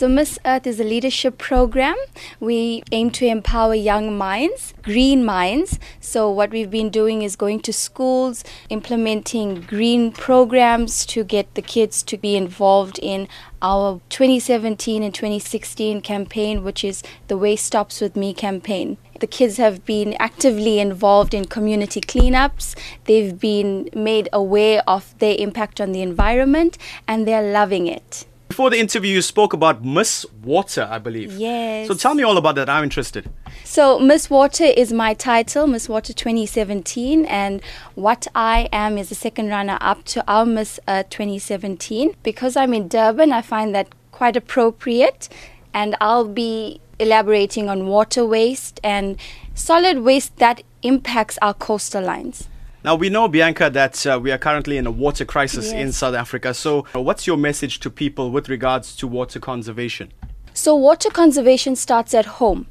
So, 0.00 0.08
Miss 0.08 0.38
Earth 0.46 0.66
is 0.66 0.80
a 0.80 0.84
leadership 0.84 1.36
program. 1.36 1.94
We 2.40 2.82
aim 2.90 3.10
to 3.10 3.26
empower 3.26 3.74
young 3.74 4.16
minds, 4.16 4.72
green 4.82 5.26
minds. 5.26 5.78
So, 6.00 6.30
what 6.30 6.52
we've 6.52 6.70
been 6.70 6.88
doing 6.88 7.20
is 7.20 7.36
going 7.36 7.60
to 7.60 7.72
schools, 7.74 8.42
implementing 8.70 9.60
green 9.60 10.10
programs 10.10 11.04
to 11.04 11.22
get 11.22 11.54
the 11.54 11.60
kids 11.60 12.02
to 12.04 12.16
be 12.16 12.34
involved 12.34 12.98
in 13.02 13.28
our 13.60 14.00
2017 14.08 15.02
and 15.02 15.14
2016 15.14 16.00
campaign, 16.00 16.64
which 16.64 16.82
is 16.82 17.02
the 17.28 17.36
Waste 17.36 17.66
Stops 17.66 18.00
With 18.00 18.16
Me 18.16 18.32
campaign. 18.32 18.96
The 19.20 19.26
kids 19.26 19.58
have 19.58 19.84
been 19.84 20.16
actively 20.18 20.78
involved 20.78 21.34
in 21.34 21.44
community 21.44 22.00
cleanups. 22.00 22.74
They've 23.04 23.38
been 23.38 23.90
made 23.94 24.30
aware 24.32 24.82
of 24.86 25.14
their 25.18 25.36
impact 25.38 25.78
on 25.78 25.92
the 25.92 26.00
environment 26.00 26.78
and 27.06 27.28
they're 27.28 27.52
loving 27.52 27.86
it. 27.86 28.24
Before 28.60 28.68
the 28.68 28.78
interview, 28.78 29.14
you 29.14 29.22
spoke 29.22 29.54
about 29.54 29.82
Miss 29.82 30.26
Water, 30.44 30.86
I 30.90 30.98
believe. 30.98 31.32
Yes. 31.32 31.88
So 31.88 31.94
tell 31.94 32.12
me 32.14 32.22
all 32.22 32.36
about 32.36 32.56
that. 32.56 32.68
I'm 32.68 32.84
interested. 32.84 33.26
So, 33.64 33.98
Miss 33.98 34.28
Water 34.28 34.64
is 34.64 34.92
my 34.92 35.14
title, 35.14 35.66
Miss 35.66 35.88
Water 35.88 36.12
2017, 36.12 37.24
and 37.24 37.62
what 37.94 38.26
I 38.34 38.68
am 38.70 38.98
is 38.98 39.08
the 39.08 39.14
second 39.14 39.48
runner 39.48 39.78
up 39.80 40.04
to 40.12 40.22
our 40.28 40.44
Miss 40.44 40.78
uh, 40.86 41.04
2017. 41.08 42.14
Because 42.22 42.54
I'm 42.54 42.74
in 42.74 42.88
Durban, 42.88 43.32
I 43.32 43.40
find 43.40 43.74
that 43.74 43.88
quite 44.12 44.36
appropriate, 44.36 45.30
and 45.72 45.96
I'll 45.98 46.28
be 46.28 46.82
elaborating 46.98 47.70
on 47.70 47.86
water 47.86 48.26
waste 48.26 48.78
and 48.84 49.16
solid 49.54 50.00
waste 50.00 50.36
that 50.36 50.62
impacts 50.82 51.38
our 51.40 51.54
coastal 51.54 52.04
lines. 52.04 52.46
Now, 52.82 52.94
we 52.94 53.10
know, 53.10 53.28
Bianca, 53.28 53.68
that 53.68 54.06
uh, 54.06 54.18
we 54.22 54.32
are 54.32 54.38
currently 54.38 54.78
in 54.78 54.86
a 54.86 54.90
water 54.90 55.26
crisis 55.26 55.66
Yes. 55.66 55.74
in 55.74 55.92
South 55.92 56.14
Africa. 56.14 56.54
So, 56.54 56.86
what's 56.94 57.26
your 57.26 57.36
message 57.36 57.78
to 57.80 57.90
people 57.90 58.30
with 58.30 58.48
regards 58.48 58.96
to 58.96 59.06
water 59.06 59.38
conservation? 59.38 60.12
So, 60.54 60.74
water 60.74 61.10
conservation 61.10 61.76
starts 61.76 62.14
at 62.14 62.24
home. 62.40 62.66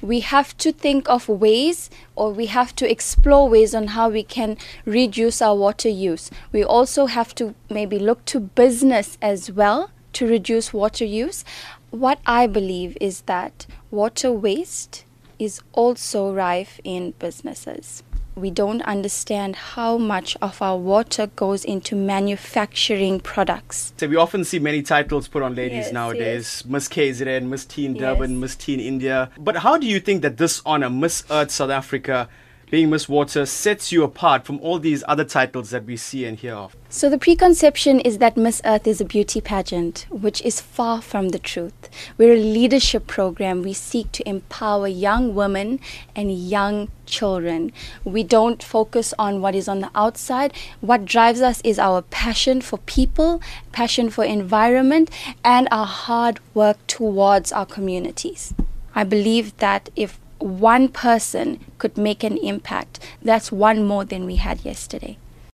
We 0.00 0.20
have 0.20 0.56
to 0.58 0.70
think 0.70 1.08
of 1.08 1.28
ways 1.28 1.90
or 2.14 2.32
we 2.32 2.46
have 2.46 2.74
to 2.76 2.88
explore 2.88 3.48
ways 3.48 3.74
on 3.74 3.88
how 3.88 4.08
we 4.10 4.22
can 4.22 4.58
reduce 4.84 5.42
our 5.42 5.56
water 5.56 5.88
use. 5.88 6.30
We 6.52 6.62
also 6.62 7.06
have 7.06 7.34
to 7.36 7.54
maybe 7.68 7.98
look 7.98 8.24
to 8.26 8.40
business 8.40 9.18
as 9.20 9.50
well 9.50 9.90
to 10.14 10.26
reduce 10.26 10.72
water 10.72 11.04
use. 11.04 11.44
What 11.90 12.20
I 12.26 12.46
believe 12.46 12.96
is 13.00 13.22
that 13.22 13.66
water 13.90 14.30
waste 14.32 15.04
is 15.38 15.62
also 15.72 16.32
rife 16.32 16.80
in 16.84 17.12
businesses. 17.18 18.02
We 18.38 18.50
don't 18.50 18.82
understand 18.82 19.56
how 19.56 19.98
much 19.98 20.36
of 20.40 20.62
our 20.62 20.76
water 20.76 21.26
goes 21.34 21.64
into 21.64 21.96
manufacturing 21.96 23.18
products. 23.18 23.92
So 23.96 24.06
we 24.06 24.14
often 24.14 24.44
see 24.44 24.60
many 24.60 24.82
titles 24.82 25.26
put 25.26 25.42
on 25.42 25.56
ladies 25.56 25.86
Yes, 25.86 25.92
nowadays 25.92 26.64
Miss 26.64 26.88
KZN, 26.88 27.48
Miss 27.48 27.64
Teen 27.64 27.96
Yes. 27.96 28.00
Durban, 28.00 28.38
Miss 28.38 28.54
Teen 28.54 28.78
India. 28.78 29.30
But 29.38 29.56
how 29.56 29.76
do 29.76 29.86
you 29.88 29.98
think 29.98 30.22
that 30.22 30.36
this 30.36 30.62
honor, 30.64 30.88
Miss 30.88 31.24
Earth 31.30 31.50
South 31.50 31.70
Africa, 31.70 32.28
being 32.70 32.90
Miss 32.90 33.08
Water, 33.08 33.46
sets 33.46 33.90
you 33.92 34.02
apart 34.02 34.44
from 34.44 34.58
all 34.60 34.78
these 34.78 35.02
other 35.08 35.24
titles 35.24 35.70
that 35.70 35.84
we 35.84 35.96
see 35.96 36.24
and 36.24 36.38
hear 36.38 36.54
of? 36.54 36.76
So, 36.88 37.08
the 37.08 37.18
preconception 37.18 38.00
is 38.00 38.18
that 38.18 38.36
Miss 38.36 38.60
Earth 38.64 38.86
is 38.86 39.00
a 39.00 39.04
beauty 39.04 39.40
pageant, 39.40 40.06
which 40.10 40.40
is 40.42 40.60
far 40.60 41.02
from 41.02 41.30
the 41.30 41.38
truth. 41.38 41.90
We're 42.16 42.34
a 42.34 42.36
leadership 42.36 43.06
program. 43.06 43.62
We 43.62 43.72
seek 43.72 44.12
to 44.12 44.28
empower 44.28 44.88
young 44.88 45.34
women 45.34 45.80
and 46.14 46.32
young 46.32 46.88
children. 47.06 47.72
We 48.04 48.22
don't 48.22 48.62
focus 48.62 49.14
on 49.18 49.40
what 49.40 49.54
is 49.54 49.68
on 49.68 49.80
the 49.80 49.90
outside. 49.94 50.52
What 50.80 51.04
drives 51.04 51.40
us 51.40 51.60
is 51.62 51.78
our 51.78 52.02
passion 52.02 52.60
for 52.60 52.78
people, 52.78 53.42
passion 53.72 54.10
for 54.10 54.24
environment, 54.24 55.10
and 55.44 55.68
our 55.70 55.86
hard 55.86 56.40
work 56.54 56.78
towards 56.86 57.52
our 57.52 57.66
communities. 57.66 58.54
I 58.94 59.04
believe 59.04 59.56
that 59.58 59.90
if 59.94 60.18
one 60.38 60.88
person 60.88 61.64
could 61.78 61.96
make 61.96 62.22
an 62.24 62.36
impact, 62.38 63.00
that's 63.22 63.50
one 63.52 63.84
more 63.84 64.04
than 64.04 64.24
we 64.26 64.36
had 64.36 64.64
yesterday. 64.64 65.18